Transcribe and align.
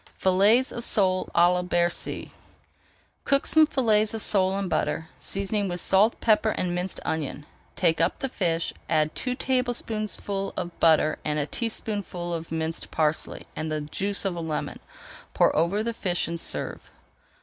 FILLETS 0.17 0.71
OF 0.71 0.83
SOLE 0.83 1.29
À 1.35 1.53
LA 1.53 1.61
BERCY 1.61 2.31
Cook 3.23 3.45
some 3.45 3.67
fillets 3.67 4.15
of 4.15 4.23
sole 4.23 4.57
in 4.57 4.67
butter, 4.67 5.09
seasoning 5.19 5.67
with 5.67 5.79
salt, 5.79 6.19
pepper, 6.19 6.49
and 6.49 6.73
minced 6.73 6.99
onion. 7.05 7.45
Take 7.75 8.01
up 8.01 8.17
the 8.17 8.27
fish, 8.27 8.73
add 8.89 9.13
two 9.13 9.35
tablespoonfuls 9.35 10.53
of 10.57 10.79
butter, 10.79 11.19
a 11.23 11.45
teaspoonful 11.45 12.33
of 12.33 12.51
minced 12.51 12.89
parsley, 12.89 13.45
and 13.55 13.71
the 13.71 13.81
juice 13.81 14.25
of 14.25 14.35
a 14.35 14.41
lemon. 14.41 14.79
Pour 15.35 15.55
over 15.55 15.83
the 15.83 15.93
fish 15.93 16.27
and 16.27 16.39
serve. 16.39 16.89